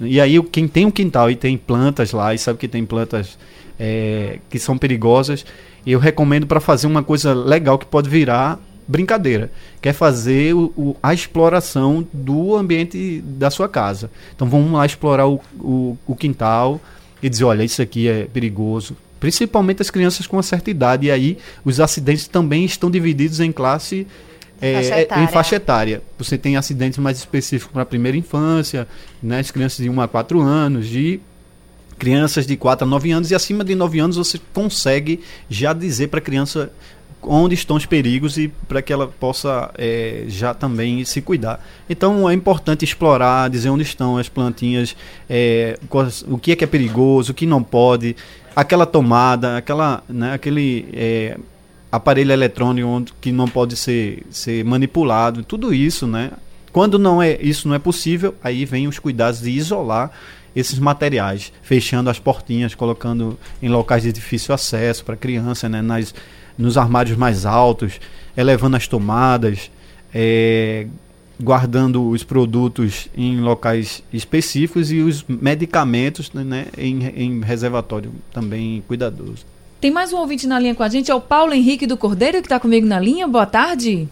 [0.00, 3.38] E aí, quem tem um quintal e tem plantas lá, e sabe que tem plantas
[3.78, 5.46] é, que são perigosas,
[5.86, 10.72] eu recomendo para fazer uma coisa legal que pode virar brincadeira, que é fazer o,
[10.76, 14.10] o, a exploração do ambiente da sua casa.
[14.34, 16.80] Então, vamos lá explorar o, o, o quintal
[17.22, 18.96] e dizer, olha, isso aqui é perigoso.
[19.20, 21.06] Principalmente as crianças com uma certa idade.
[21.06, 24.06] E aí os acidentes também estão divididos em classe
[24.60, 26.02] é, faixa em faixa etária.
[26.16, 28.86] Você tem acidentes mais específicos para a primeira infância,
[29.20, 31.20] né, as crianças de 1 a 4 anos, de
[32.02, 36.08] crianças de 4 a 9 anos, e acima de 9 anos você consegue já dizer
[36.08, 36.72] para a criança
[37.22, 41.64] onde estão os perigos e para que ela possa é, já também se cuidar.
[41.88, 44.96] Então é importante explorar, dizer onde estão as plantinhas,
[45.30, 45.78] é,
[46.26, 48.16] o que é que é perigoso, o que não pode,
[48.56, 51.38] aquela tomada, aquela, né, aquele é,
[51.92, 56.32] aparelho eletrônico que não pode ser, ser manipulado, tudo isso, né?
[56.72, 60.10] Quando não é isso não é possível, aí vem os cuidados de isolar
[60.54, 66.14] esses materiais, fechando as portinhas, colocando em locais de difícil acesso para criança, né, nas
[66.56, 67.98] nos armários mais altos,
[68.36, 69.70] elevando as tomadas,
[70.14, 70.86] é,
[71.40, 79.44] guardando os produtos em locais específicos e os medicamentos né, em, em reservatório também cuidadoso.
[79.80, 82.38] Tem mais um ouvinte na linha com a gente, é o Paulo Henrique do Cordeiro,
[82.38, 83.26] que está comigo na linha.
[83.26, 84.08] Boa tarde.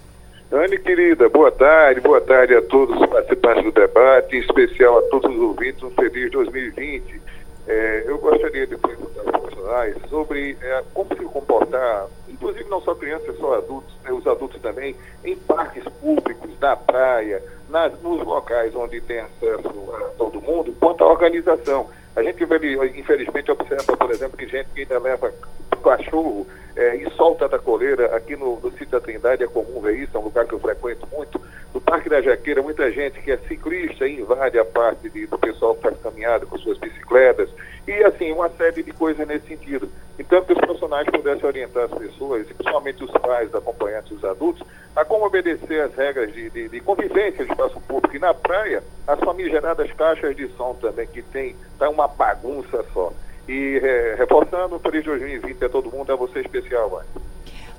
[0.53, 5.03] Anne, querida, boa tarde, boa tarde a todos os participantes do debate, em especial a
[5.03, 7.23] todos os ouvintes, um feliz 2020.
[7.69, 12.97] É, eu gostaria de perguntar aos profissionais sobre é, como se comportar, inclusive não só
[12.97, 18.75] crianças, só adultos, né, os adultos também, em parques públicos, na praia, nas, nos locais
[18.75, 21.89] onde tem acesso a todo mundo, quanto à organização.
[22.17, 25.33] A gente, infelizmente, observa, por exemplo, que gente que ainda leva
[25.81, 26.47] cachorro
[26.81, 28.17] é, e solta da coleira.
[28.17, 30.59] Aqui no, no sítio da Trindade é comum ver isso, é um lugar que eu
[30.59, 31.39] frequento muito.
[31.75, 35.75] No Parque da Jaqueira, muita gente que é ciclista invade a parte de, do pessoal
[35.75, 37.51] que faz caminhada com suas bicicletas.
[37.87, 39.91] E, assim, uma série de coisas nesse sentido.
[40.19, 44.67] Então, que os profissionais pudessem orientar as pessoas, principalmente os pais, acompanhantes, os adultos,
[44.97, 48.17] a como obedecer as regras de, de, de convivência no espaço público.
[48.17, 53.13] E na praia, as famigeradas caixas de som também, que tem, tá uma bagunça só.
[53.51, 57.05] E é, reforçando, feliz 2020 a todo mundo, a você especial, mãe.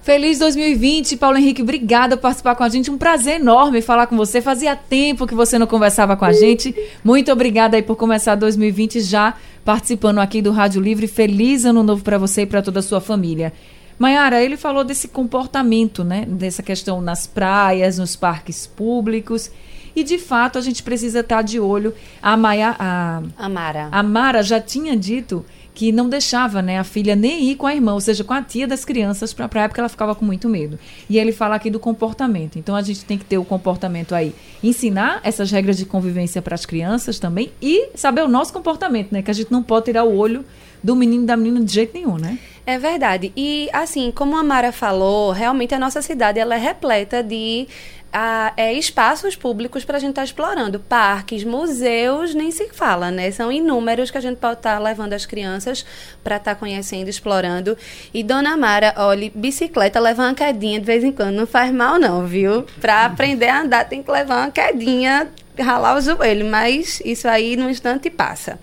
[0.02, 1.62] Feliz 2020, Paulo Henrique.
[1.62, 2.92] Obrigada por participar com a gente.
[2.92, 4.42] Um prazer enorme falar com você.
[4.42, 6.76] Fazia tempo que você não conversava com a gente.
[7.02, 11.08] Muito obrigada aí por começar 2020 já participando aqui do Rádio Livre.
[11.08, 13.54] Feliz ano novo para você e para toda a sua família.
[13.98, 16.26] Maiara, ele falou desse comportamento, né?
[16.28, 19.50] Dessa questão nas praias, nos parques públicos.
[19.96, 21.94] E de fato a gente precisa estar de olho.
[22.22, 23.88] A Maia, a, a Mara.
[23.92, 25.46] A Mara já tinha dito
[25.82, 28.42] que não deixava né, a filha nem ir com a irmã, ou seja, com a
[28.44, 30.78] tia das crianças, para a praia, porque ela ficava com muito medo.
[31.10, 32.60] E ele fala aqui do comportamento.
[32.60, 34.32] Então a gente tem que ter o comportamento aí.
[34.62, 39.24] Ensinar essas regras de convivência para as crianças também e saber o nosso comportamento, né?
[39.24, 40.46] Que a gente não pode tirar o olho
[40.84, 42.38] do menino e da menina de jeito nenhum, né?
[42.66, 43.34] É verdade.
[43.36, 47.68] E assim, como a Mara falou, realmente a nossa cidade ela é repleta de
[48.14, 50.80] a, é, espaços públicos para a gente estar tá explorando.
[50.80, 53.32] Parques, museus, nem se fala, né?
[53.32, 55.86] São inúmeros que a gente pode estar tá levando as crianças
[56.24, 57.78] para estar tá conhecendo, explorando.
[58.14, 61.98] E Dona Mara, olhe, bicicleta leva uma quedinha de vez em quando, não faz mal
[61.98, 62.66] não, viu?
[62.80, 65.28] Para aprender a andar tem que levar uma quedinha,
[65.60, 68.60] ralar o joelho, mas isso aí no instante passa.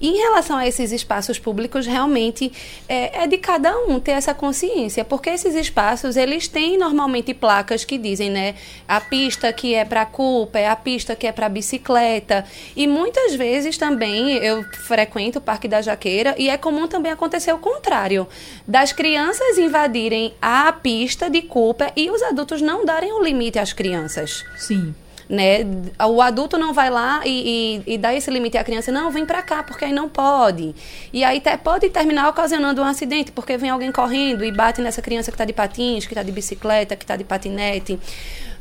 [0.00, 2.50] Em relação a esses espaços públicos, realmente
[2.88, 7.84] é, é, de cada um ter essa consciência, porque esses espaços, eles têm normalmente placas
[7.84, 8.54] que dizem, né,
[8.88, 12.46] a pista que é para culpa, é a pista que é para bicicleta.
[12.74, 17.52] E muitas vezes também eu frequento o Parque da Jaqueira e é comum também acontecer
[17.52, 18.26] o contrário,
[18.66, 23.74] das crianças invadirem a pista de culpa e os adultos não darem o limite às
[23.74, 24.44] crianças.
[24.56, 24.94] Sim
[25.30, 25.60] né?
[26.08, 29.24] O adulto não vai lá e, e, e dá esse limite à criança, não, vem
[29.24, 30.74] para cá, porque aí não pode.
[31.12, 35.00] E aí te, pode terminar ocasionando um acidente, porque vem alguém correndo e bate nessa
[35.00, 37.96] criança que está de patins, que está de bicicleta, que está de patinete.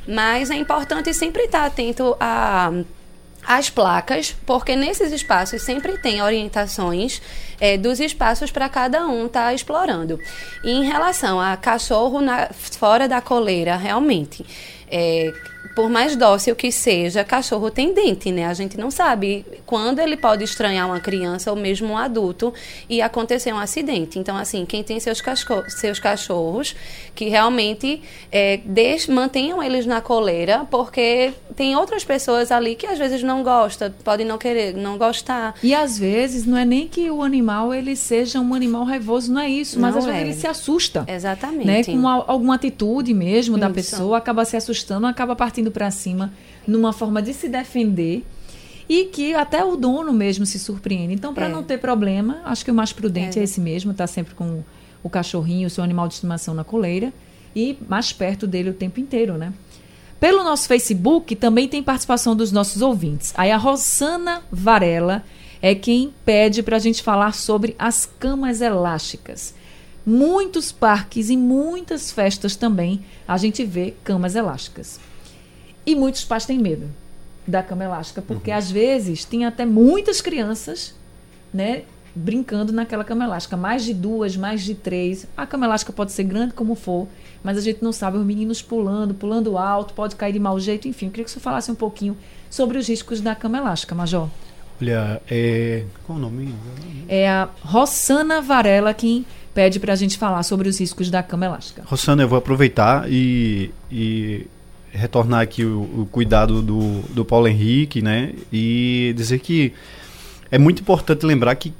[0.07, 2.71] Mas é importante sempre estar atento a
[3.47, 7.21] as placas, porque nesses espaços sempre tem orientações
[7.59, 10.19] é, dos espaços para cada um estar tá explorando.
[10.63, 14.45] E em relação a cachorro na, fora da coleira, realmente,
[14.91, 15.33] é,
[15.79, 18.45] por mais dócil que seja, cachorro tem dente, né?
[18.45, 22.51] A gente não sabe quando ele pode estranhar uma criança ou mesmo um adulto
[22.89, 24.17] e acontecer um acidente.
[24.17, 25.21] Então, assim, quem tem seus,
[25.67, 26.75] seus cachorros,
[27.13, 28.01] que realmente
[28.31, 28.59] é,
[29.07, 34.25] mantenham eles na coleira, porque tem outras pessoas ali que às vezes não gostam, podem
[34.25, 35.53] não querer, não gostar.
[35.61, 39.39] E às vezes não é nem que o animal ele seja um animal raivoso, não
[39.39, 40.11] é isso, mas não às é.
[40.11, 41.05] vezes ele se assusta.
[41.07, 41.67] Exatamente.
[41.67, 41.83] Né?
[41.83, 46.33] Com uma, alguma atitude mesmo da pessoa, acaba se assustando, acaba partindo para cima
[46.65, 48.25] numa forma de se defender
[48.89, 51.13] e que até o dono mesmo se surpreende.
[51.13, 51.49] Então, para é.
[51.49, 54.63] não ter problema, acho que o mais prudente é, é esse mesmo, tá sempre com
[55.03, 57.13] o cachorrinho, o seu animal de estimação na coleira
[57.55, 59.53] e mais perto dele o tempo inteiro, né?
[60.19, 63.31] Pelo nosso Facebook também tem participação dos nossos ouvintes.
[63.37, 65.23] Aí a Rosana Varela
[65.61, 69.53] é quem pede para a gente falar sobre as camas elásticas.
[70.05, 74.99] Muitos parques e muitas festas também a gente vê camas elásticas.
[75.85, 76.89] E muitos pais têm medo
[77.49, 78.57] da cama elástica, porque uhum.
[78.57, 80.95] às vezes tem até muitas crianças,
[81.53, 81.83] né,
[82.15, 85.27] brincando naquela cama elástica, mais de duas, mais de três.
[85.35, 87.07] A cama elástica pode ser grande como for,
[87.43, 90.87] mas a gente não sabe os meninos pulando, pulando alto, pode cair de mau jeito,
[90.87, 91.07] enfim.
[91.07, 92.17] Eu queria que você falasse um pouquinho
[92.49, 94.27] sobre os riscos da cama elástica, Major.
[94.81, 95.83] Olha, é...
[96.05, 96.55] qual o nome?
[97.07, 101.45] É a Rossana Varela quem pede para a gente falar sobre os riscos da cama
[101.45, 101.83] elástica.
[101.85, 104.47] Rossana, eu vou aproveitar e, e
[104.91, 108.33] retornar aqui o, o, cuidado do, do Paulo Henrique, né?
[108.51, 109.73] E dizer que
[110.51, 111.73] é muito importante lembrar que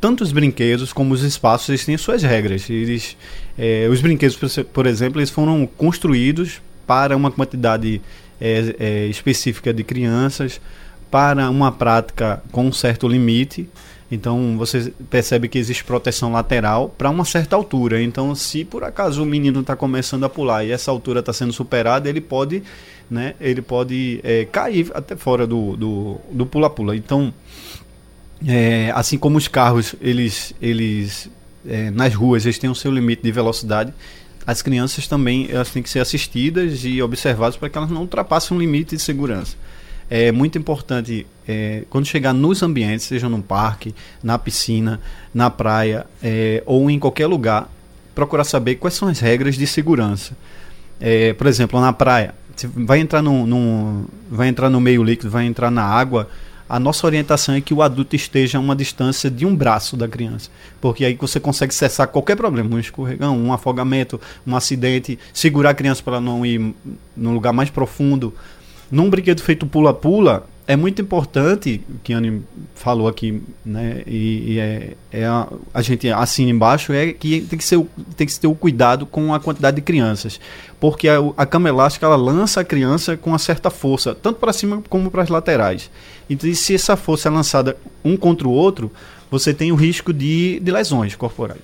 [0.00, 2.68] tanto os brinquedos como os espaços eles têm suas regras.
[2.68, 3.16] Eles,
[3.56, 4.36] é, os brinquedos,
[4.72, 8.00] por exemplo, eles foram construídos para uma quantidade
[8.40, 10.60] é, é, específica de crianças,
[11.10, 13.68] para uma prática com um certo limite.
[14.12, 18.02] Então você percebe que existe proteção lateral para uma certa altura.
[18.02, 21.50] Então, se por acaso o menino está começando a pular e essa altura está sendo
[21.50, 22.62] superada, ele pode,
[23.10, 26.94] né, ele pode é, cair até fora do pula-pula.
[26.94, 27.32] Então,
[28.46, 31.30] é, assim como os carros, eles, eles
[31.66, 33.94] é, nas ruas, eles têm o seu limite de velocidade.
[34.46, 38.54] As crianças também elas têm que ser assistidas e observadas para que elas não ultrapassem
[38.54, 39.56] um limite de segurança
[40.14, 45.00] é muito importante é, quando chegar nos ambientes, seja no parque, na piscina,
[45.32, 47.66] na praia é, ou em qualquer lugar,
[48.14, 50.36] procurar saber quais são as regras de segurança.
[51.00, 52.34] É, por exemplo, na praia,
[52.76, 56.28] vai entrar no, vai entrar no meio líquido, vai entrar na água.
[56.68, 60.06] A nossa orientação é que o adulto esteja a uma distância de um braço da
[60.06, 65.70] criança, porque aí você consegue cessar qualquer problema, um escorregão, um afogamento, um acidente, segurar
[65.70, 66.74] a criança para não ir
[67.16, 68.34] num lugar mais profundo.
[68.92, 72.42] Num brinquedo feito pula-pula, é muito importante, o que a Anne
[72.74, 77.58] falou aqui, né, e, e é, é a, a, gente assina embaixo, é que tem
[77.58, 77.84] que, ser,
[78.16, 80.38] tem que ter o cuidado com a quantidade de crianças.
[80.78, 84.52] Porque a, a cama elástica, ela lança a criança com uma certa força, tanto para
[84.52, 85.90] cima como para as laterais.
[86.28, 87.74] Então, se essa força é lançada
[88.04, 88.92] um contra o outro,
[89.30, 91.60] você tem o risco de, de lesões corporais.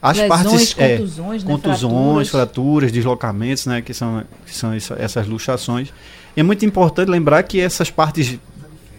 [0.00, 2.30] As Lesões, partes é, contusões, né, contusões fraturas.
[2.30, 2.92] fraturas.
[2.92, 5.92] deslocamentos, né, que são, que são essas luxações.
[6.36, 8.38] É muito importante lembrar que essas partes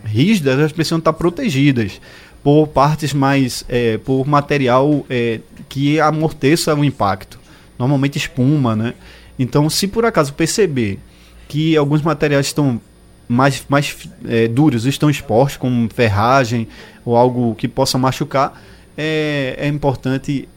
[0.04, 2.02] rígidas elas precisam estar protegidas
[2.44, 5.40] por partes mais é, por material é,
[5.70, 7.40] que amorteça o impacto.
[7.78, 8.94] Normalmente espuma né?
[9.38, 11.00] Então se por acaso perceber
[11.48, 12.82] que alguns materiais estão
[13.28, 13.96] mais, mais
[14.28, 16.68] é, duros estão expostos como ferragem
[17.06, 18.62] ou algo que possa machucar
[18.98, 20.48] é, é importante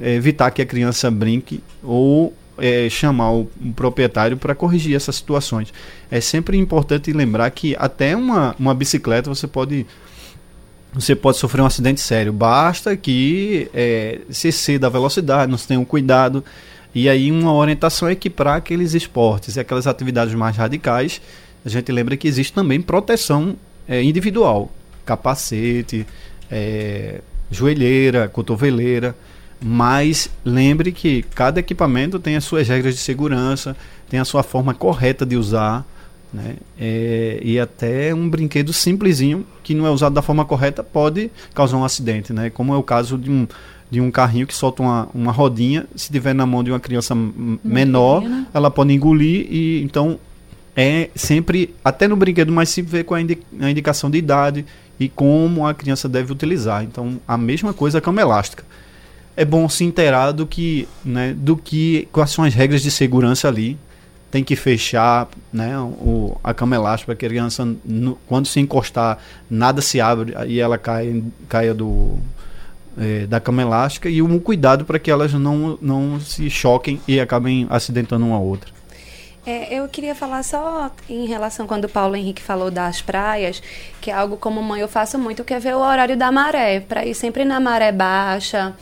[0.00, 5.72] evitar que a criança brinque ou é, chamar o, o proprietário para corrigir essas situações.
[6.10, 9.86] É sempre importante lembrar que até uma, uma bicicleta você pode
[10.92, 12.32] você pode sofrer um acidente sério.
[12.32, 16.44] Basta que é, se a velocidade, não se tenha um cuidado.
[16.94, 21.20] E aí uma orientação é que para aqueles esportes e aquelas atividades mais radicais,
[21.64, 23.56] a gente lembra que existe também proteção
[23.88, 24.70] é, individual.
[25.04, 26.06] Capacete,
[26.48, 29.16] é, joelheira, cotoveleira.
[29.62, 33.76] Mas lembre que cada equipamento tem as suas regras de segurança,
[34.08, 35.84] tem a sua forma correta de usar.
[36.32, 36.56] Né?
[36.78, 41.76] É, e até um brinquedo simplesinho que não é usado da forma correta pode causar
[41.76, 42.50] um acidente, né?
[42.50, 43.46] como é o caso de um,
[43.88, 47.14] de um carrinho que solta uma, uma rodinha, se tiver na mão de uma criança
[47.62, 48.48] menor, pequena.
[48.52, 50.18] ela pode engolir e então
[50.76, 54.66] é sempre, até no brinquedo mais simples, ver com a, indi a indicação de idade
[54.98, 56.82] e como a criança deve utilizar.
[56.82, 58.64] Então a mesma coisa a cama elástica
[59.36, 63.48] é bom se inteirar do que, né, do que quais são as regras de segurança
[63.48, 63.76] ali.
[64.30, 69.18] Tem que fechar, né, o, a cama elástica que a criança, no, quando se encostar,
[69.48, 72.18] nada se abre e ela cai, caia do,
[72.98, 77.20] é, da cama elástica e um cuidado para que elas não, não se choquem e
[77.20, 78.72] acabem acidentando uma outra.
[79.46, 83.62] É, eu queria falar só em relação quando o Paulo Henrique falou das praias,
[84.00, 86.80] que é algo como mãe eu faço muito, que é ver o horário da maré,
[86.80, 88.74] para ir sempre na maré baixa,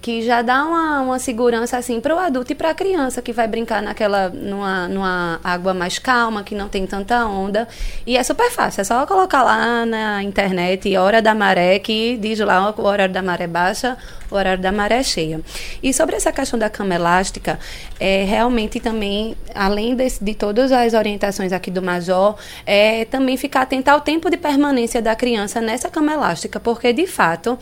[0.00, 3.32] que já dá uma, uma segurança assim para o adulto e para a criança que
[3.32, 7.68] vai brincar naquela numa, numa água mais calma que não tem tanta onda.
[8.06, 12.38] E é super fácil é só colocar lá na internet hora da maré que diz
[12.40, 13.96] lá o horário da maré baixa
[14.30, 15.40] o horário da maré cheia.
[15.82, 17.58] E sobre essa questão da cama elástica
[17.98, 23.62] é realmente também além desse, de todas as orientações aqui do Major é também ficar
[23.62, 27.58] atento ao tempo de permanência da criança nessa cama elástica porque de fato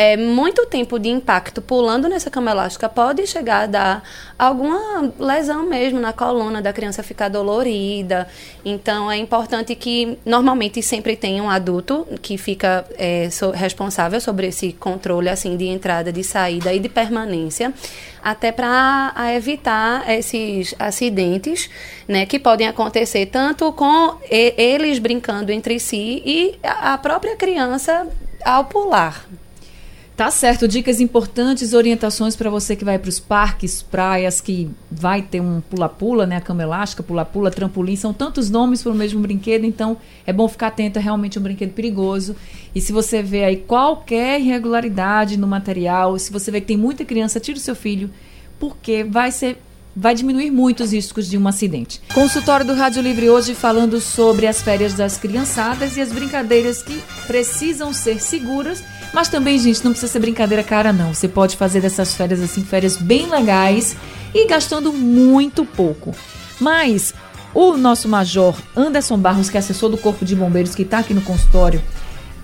[0.00, 4.02] é, muito tempo de impacto pulando nessa cama elástica pode chegar a dar
[4.38, 8.26] alguma lesão mesmo na coluna da criança ficar dolorida.
[8.64, 14.46] Então é importante que normalmente sempre tenha um adulto que fica é, so, responsável sobre
[14.46, 17.70] esse controle assim de entrada, de saída e de permanência,
[18.24, 21.68] até para evitar esses acidentes,
[22.08, 28.08] né, que podem acontecer tanto com eles brincando entre si e a própria criança
[28.42, 29.26] ao pular.
[30.20, 35.22] Tá certo, dicas importantes, orientações para você que vai para os parques, praias, que vai
[35.22, 36.36] ter um pula-pula, né?
[36.36, 39.96] A cama elástica, pula-pula, trampolim, são tantos nomes para o mesmo brinquedo, então
[40.26, 42.36] é bom ficar atento, é realmente um brinquedo perigoso.
[42.74, 47.02] E se você vê aí qualquer irregularidade no material, se você vê que tem muita
[47.02, 48.10] criança, tire o seu filho,
[48.58, 49.56] porque vai ser
[49.96, 52.00] vai diminuir muito os riscos de um acidente.
[52.12, 57.02] Consultório do Rádio Livre hoje falando sobre as férias das criançadas e as brincadeiras que
[57.26, 61.12] precisam ser seguras mas também, gente, não precisa ser brincadeira cara, não.
[61.12, 63.96] Você pode fazer dessas férias assim, férias bem legais
[64.34, 66.14] e gastando muito pouco.
[66.60, 67.14] Mas
[67.52, 71.12] O nosso major Anderson Barros, que é assessor do Corpo de Bombeiros, que está aqui
[71.12, 71.82] no consultório,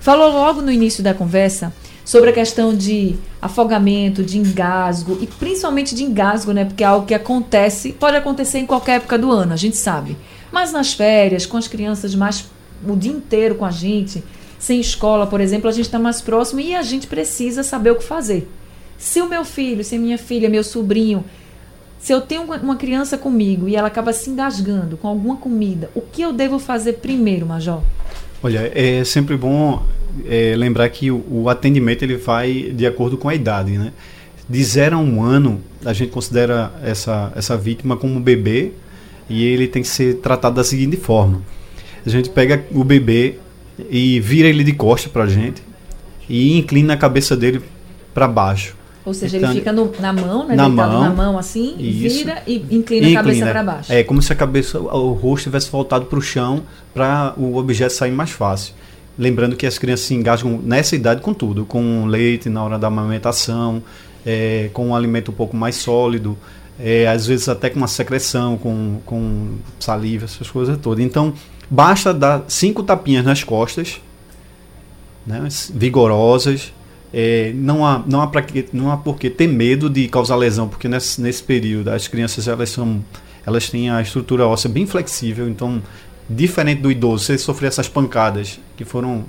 [0.01, 1.73] falou logo no início da conversa
[2.05, 6.65] sobre a questão de afogamento, de engasgo e principalmente de engasgo, né?
[6.65, 10.17] Porque é algo que acontece, pode acontecer em qualquer época do ano, a gente sabe.
[10.51, 12.45] Mas nas férias, com as crianças mais
[12.87, 14.25] o dia inteiro com a gente,
[14.67, 17.95] sem escola, por exemplo, a gente está mais próximo e a gente precisa saber o
[17.95, 18.49] que fazer.
[18.99, 21.25] Se o meu filho, se a minha filha, meu sobrinho,
[22.01, 26.01] se eu tenho uma criança comigo e ela acaba se engasgando com alguma comida, o
[26.01, 27.81] que eu devo fazer primeiro, Major?
[28.43, 29.85] Olha, é sempre bom
[30.25, 33.93] é, lembrar que o, o, atendimento ele vai de acordo com a idade, né?
[34.49, 38.73] De 0 a 1 um ano, a gente considera essa, essa vítima como um bebê
[39.31, 41.41] e ele tem que ser tratado da seguinte forma.
[42.05, 43.37] A gente pega o bebê
[43.91, 45.63] e vira ele de costa para a gente
[46.29, 47.63] e inclina a cabeça dele
[48.13, 48.75] para baixo.
[49.05, 50.57] Ou seja, então, ele fica no, na mão, né?
[50.57, 53.93] Na mão, na mão assim, isso, vira e inclina, inclina a cabeça para baixo.
[53.93, 57.93] É como se a cabeça, o rosto tivesse voltado para o chão para o objeto
[57.93, 58.75] sair mais fácil.
[59.17, 62.89] Lembrando que as crianças se engajam nessa idade com tudo, com leite na hora da
[62.89, 63.81] amamentação,
[64.27, 66.37] é, com um alimento um pouco mais sólido,
[66.79, 71.05] é, às vezes até com uma secreção, com, com saliva, essas coisas todas.
[71.05, 71.33] Então,
[71.69, 74.01] basta dar cinco tapinhas nas costas,
[75.27, 76.73] né, vigorosas,
[77.13, 78.31] é, não, há, não, há
[78.73, 82.47] não há por que ter medo de causar lesão, porque nesse, nesse período as crianças
[82.47, 83.03] elas, são,
[83.47, 85.83] elas têm a estrutura óssea bem flexível, então,
[86.29, 89.25] diferente do idoso, se sofrer essas pancadas que foram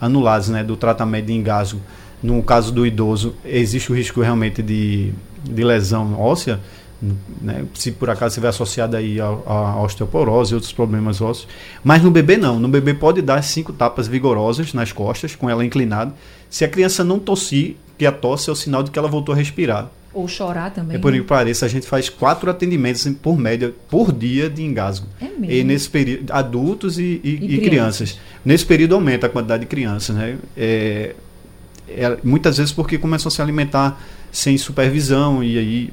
[0.00, 1.80] anuladas né, do tratamento de engasgo,
[2.22, 5.12] no caso do idoso, existe o risco realmente de,
[5.42, 6.60] de lesão óssea,
[7.40, 11.48] né, se por acaso estiver associado aí a, osteoporose e outros problemas ósseos.
[11.82, 12.60] Mas no bebê não.
[12.60, 16.14] No bebê pode dar cinco tapas vigorosas nas costas, com ela inclinada.
[16.48, 19.34] Se a criança não tossir, que a tosse é o sinal de que ela voltou
[19.34, 19.90] a respirar.
[20.14, 20.96] Ou chorar também.
[20.96, 21.18] É por né?
[21.18, 25.06] que pareça, a gente faz quatro atendimentos por média por dia de engasgo.
[25.20, 25.50] É mesmo?
[25.50, 27.62] E nesse período, adultos e, e, e, e crianças.
[27.62, 28.18] crianças.
[28.44, 30.36] Nesse período aumenta a quantidade de crianças, né?
[30.56, 31.14] É,
[31.88, 34.00] é, muitas vezes porque começam a se alimentar
[34.30, 35.90] sem supervisão e aí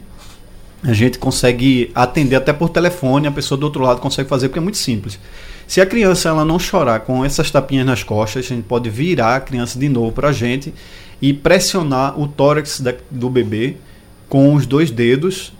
[0.84, 4.59] a gente consegue atender até por telefone, a pessoa do outro lado consegue fazer, porque
[4.59, 5.19] é muito simples.
[5.67, 9.36] Se a criança ela não chorar com essas tapinhas nas costas, a gente pode virar
[9.36, 10.73] a criança de novo para a gente
[11.21, 13.75] e pressionar o tórax da, do bebê
[14.27, 15.53] com os dois dedos,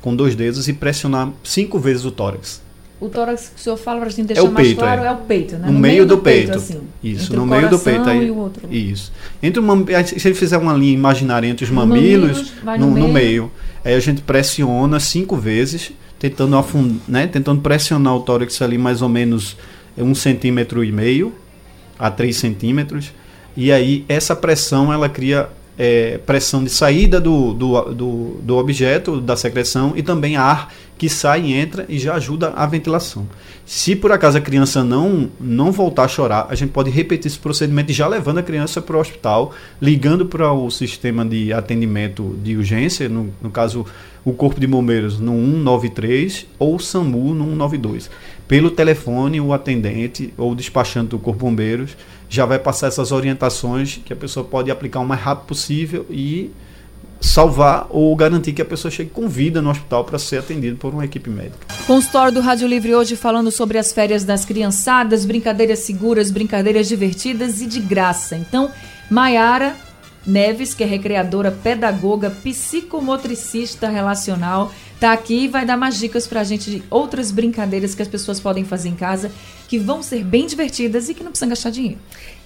[0.00, 2.62] com dois dedos e pressionar cinco vezes o tórax.
[3.00, 5.06] O tórax que o senhor fala para a gente deixar é mais peito, claro é.
[5.06, 5.12] é.
[5.12, 5.66] o peito, né?
[5.66, 6.48] No, no meio, meio, do, do peito.
[6.48, 8.08] peito assim, isso, no meio do peito.
[8.08, 8.68] Aí, e o outro.
[8.70, 9.10] Isso.
[9.42, 13.06] Entre o, se ele fizer uma linha imaginária entre os mamilos, mamilos no, no, meio.
[13.06, 13.52] no, meio.
[13.82, 19.00] Aí a gente pressiona cinco vezes, tentando, afund, né, tentando pressionar o tórax ali mais
[19.00, 19.56] ou menos
[19.96, 21.32] um centímetro e meio
[21.98, 23.12] a três centímetros.
[23.56, 25.48] E aí essa pressão ela cria
[25.82, 31.08] é, pressão de saída do, do, do, do objeto, da secreção, e também ar que
[31.08, 33.26] sai e entra e já ajuda a ventilação.
[33.72, 37.38] Se por acaso a criança não, não voltar a chorar, a gente pode repetir esse
[37.38, 42.56] procedimento já levando a criança para o hospital, ligando para o sistema de atendimento de
[42.56, 43.86] urgência, no, no caso
[44.24, 48.10] o Corpo de Bombeiros no 193 ou o SAMU no 192.
[48.48, 51.96] Pelo telefone, o atendente ou o despachante do Corpo de Bombeiros
[52.28, 56.50] já vai passar essas orientações que a pessoa pode aplicar o mais rápido possível e
[57.20, 60.94] salvar ou garantir que a pessoa chegue com vida no hospital para ser atendido por
[60.94, 61.66] uma equipe médica.
[61.86, 67.60] Consultório do Rádio Livre hoje falando sobre as férias das criançadas, brincadeiras seguras, brincadeiras divertidas
[67.60, 68.36] e de graça.
[68.36, 68.70] Então,
[69.10, 69.76] Maiara
[70.26, 76.40] Neves, que é recreadora, pedagoga, psicomotricista relacional, tá aqui e vai dar mais dicas para
[76.40, 79.32] a gente de outras brincadeiras que as pessoas podem fazer em casa,
[79.66, 81.98] que vão ser bem divertidas e que não precisam gastar dinheiro.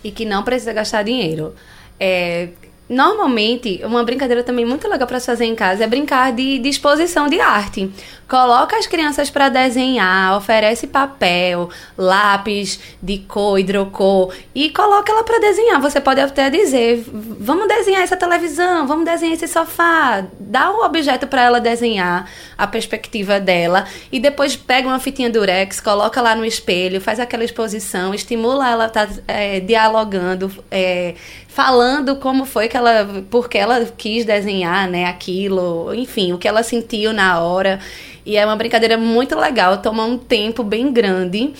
[0.04, 1.54] E que não precisa gastar dinheiro.
[1.98, 2.50] É,
[2.88, 6.68] Normalmente, uma brincadeira também muito legal para se fazer em casa é brincar de, de
[6.68, 7.90] exposição de arte.
[8.28, 15.38] Coloca as crianças para desenhar, oferece papel, lápis de cor, hidrocor e coloca ela para
[15.40, 15.80] desenhar.
[15.80, 20.24] Você pode até dizer: "Vamos desenhar essa televisão, vamos desenhar esse sofá".
[20.40, 25.28] Dá o um objeto para ela desenhar a perspectiva dela e depois pega uma fitinha
[25.28, 31.14] durex, coloca lá no espelho, faz aquela exposição, estimula ela a tá, é, dialogando, é,
[31.48, 36.62] falando como foi que ela, porque ela quis desenhar, né, aquilo, enfim, o que ela
[36.62, 37.80] sentiu na hora.
[38.24, 41.52] E é uma brincadeira muito legal, toma um tempo bem grande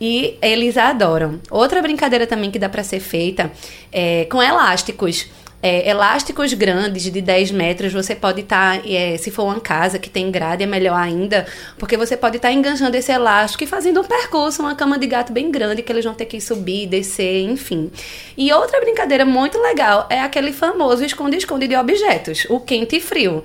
[0.00, 1.40] e eles adoram.
[1.50, 3.50] Outra brincadeira também que dá para ser feita
[3.92, 5.26] é com elásticos.
[5.62, 9.98] É, elásticos grandes de 10 metros, você pode estar, tá, é, se for uma casa
[9.98, 11.46] que tem grade, é melhor ainda,
[11.78, 15.06] porque você pode estar tá enganchando esse elástico e fazendo um percurso, uma cama de
[15.06, 17.90] gato bem grande que eles vão ter que subir, descer, enfim.
[18.38, 23.44] E outra brincadeira muito legal é aquele famoso esconde-esconde de objetos, o quente e frio.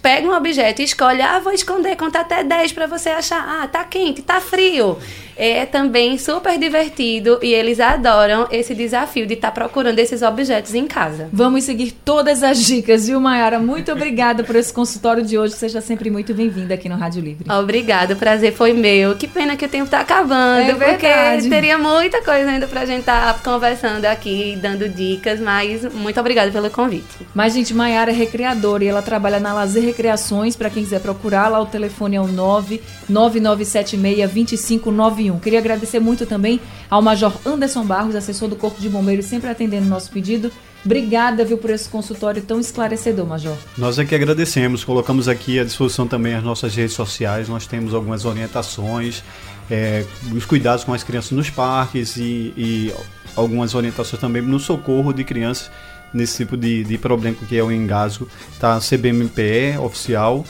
[0.00, 3.66] Pega um objeto e escolhe, ah, vou esconder, conta até 10 para você achar, ah,
[3.66, 4.96] tá quente, tá frio
[5.40, 10.74] é também super divertido e eles adoram esse desafio de estar tá procurando esses objetos
[10.74, 11.30] em casa.
[11.32, 13.58] Vamos seguir todas as dicas, viu, Mayara?
[13.58, 15.54] Muito obrigada por esse consultório de hoje.
[15.54, 17.50] Seja sempre muito bem-vinda aqui no Rádio Livre.
[17.50, 19.16] Obrigada, o prazer foi meu.
[19.16, 23.00] Que pena que o tempo está acabando, é porque teria muita coisa ainda pra gente
[23.00, 27.26] estar tá conversando aqui, dando dicas, mas muito obrigada pelo convite.
[27.34, 30.54] Mas, gente, Mayara é recreadora e ela trabalha na Lazer Recreações.
[30.54, 35.29] Para quem quiser procurar, lá o telefone é o 99976 2591.
[35.38, 39.86] Queria agradecer muito também ao Major Anderson Barros, assessor do Corpo de Bombeiros, sempre atendendo
[39.86, 40.50] nosso pedido.
[40.84, 43.56] Obrigada, viu, por esse consultório tão esclarecedor, Major.
[43.76, 44.82] Nós é que agradecemos.
[44.82, 47.48] Colocamos aqui à disposição também as nossas redes sociais.
[47.48, 49.22] Nós temos algumas orientações,
[49.70, 50.04] é,
[50.34, 52.94] os cuidados com as crianças nos parques e, e,
[53.36, 55.70] algumas orientações também no socorro de crianças
[56.12, 58.26] nesse tipo de, de problema que é o engasgo.
[58.58, 60.44] Tá CBMPE oficial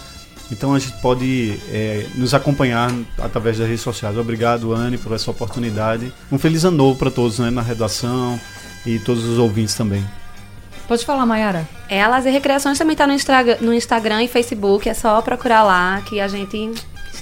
[0.51, 4.17] então a gente pode é, nos acompanhar através das redes sociais.
[4.17, 6.13] Obrigado, Anne, por essa oportunidade.
[6.31, 8.39] Um feliz ano novo para todos né, na redação
[8.85, 10.05] e todos os ouvintes também.
[10.89, 11.69] Pode falar, Mayara.
[11.89, 13.15] É, a Lazer Recreações também está no,
[13.61, 14.89] no Instagram e Facebook.
[14.89, 16.73] É só procurar lá que a gente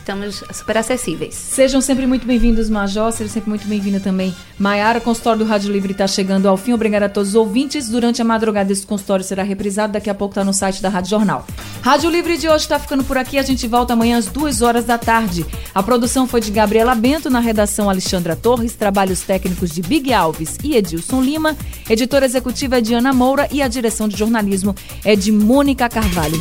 [0.09, 1.35] estamos super acessíveis.
[1.35, 3.13] Sejam sempre muito bem-vindos, Major.
[3.13, 5.01] Seja sempre muito bem-vinda também, Maiara.
[5.01, 6.73] O consultório do Rádio Livre está chegando ao fim.
[6.73, 7.91] Obrigada a todos os ouvintes.
[7.91, 9.93] Durante a madrugada, esse consultório será reprisado.
[9.93, 11.47] Daqui a pouco está no site da Rádio Jornal.
[11.83, 13.37] Rádio Livre de hoje está ficando por aqui.
[13.37, 15.45] A gente volta amanhã às duas horas da tarde.
[15.75, 20.57] A produção foi de Gabriela Bento, na redação Alexandra Torres, trabalhos técnicos de Big Alves
[20.65, 21.55] e Edilson Lima,
[21.89, 26.41] editora executiva é de Ana Moura e a direção de jornalismo é de Mônica Carvalho.